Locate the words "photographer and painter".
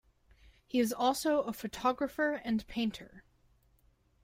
1.53-3.23